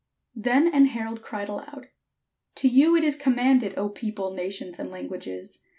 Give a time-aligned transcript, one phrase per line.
[0.35, 1.89] Then an herald cried aloud:"
[2.55, 5.61] To you it is commanded O people, nations, and languages.